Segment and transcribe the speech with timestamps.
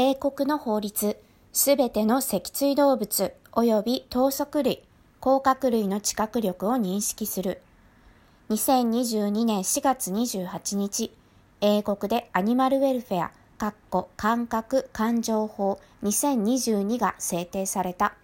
[0.00, 1.18] 英国の法律、
[1.52, 4.84] すべての脊椎動物及び頭足類、
[5.18, 7.60] 甲殻類の知覚力を認識する。
[8.50, 11.12] 2022年4月28日、
[11.60, 18.14] 英国でアニマルウェルフェア、かっこ感覚感情法2022が制定された。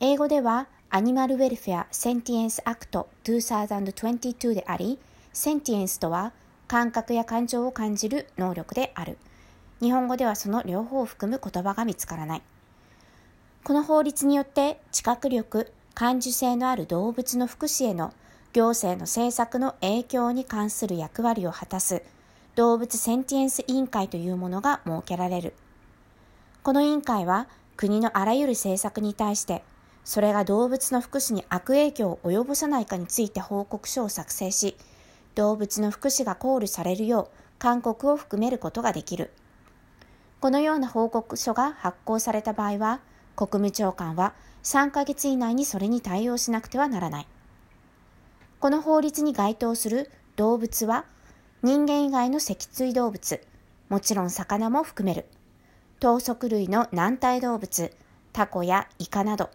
[0.00, 4.98] 英語では Animal Welfare Sentience Act 2022であり、
[5.34, 6.32] sentience とは
[6.66, 9.18] 感覚や感情を感じる能力である。
[9.82, 12.42] 日本語ではその両方を含む言葉が見つからない。
[13.64, 18.14] この法律によって知覚力、感受性のある動物の福祉への
[18.52, 22.02] 行政の政策の影響に関する役割を果たす
[22.54, 25.54] 動物センティエンス委員会というものが設けられる。
[26.62, 29.64] この委員会は国のあらゆる政策に対して
[30.04, 34.76] それが動物の福祉に悪影響を及ぼさないかについて報告書を作成し、
[35.34, 39.32] 動物の福祉が考慮されるよう勧告を含めることができる。
[40.42, 42.98] このような報告書が発行された場合は、
[43.36, 47.28] 国務長官は3ヶ月以内にそれに対応しなくてはならない。
[48.58, 51.04] この法律に該当する動物は、
[51.62, 53.40] 人間以外の脊椎動物、
[53.88, 55.26] もちろん魚も含める。
[56.00, 57.96] 頭足類の軟体動物、
[58.32, 59.48] タコやイカなど、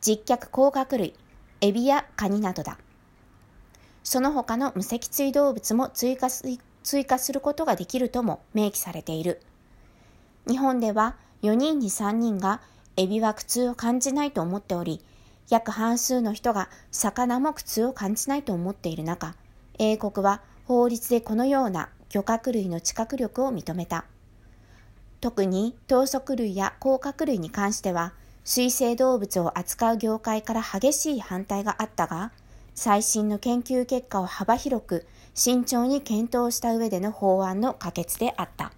[0.00, 1.14] 実脚甲殻類、
[1.60, 2.78] エビやカニなどだ。
[4.04, 6.28] その他の無脊椎動物も追加
[6.84, 9.42] 追加することができるとも明記されている。
[10.48, 12.60] 日本では4人に3人が
[12.96, 15.00] エビは苦痛を感じないと思っており、
[15.48, 19.34] 約半数の人が魚も苦痛を感じないと思っている中、
[19.78, 24.04] 英国は法律でこのような漁獲類の知覚力を認めた。
[25.20, 28.12] 特に頭足類や甲殻類に関しては、
[28.44, 32.32] 水生動物を扱う業界から激しい反対があったが、
[32.74, 38.72] 最新の研究結果を幅広く慎重に検討した上での法案の可決であった。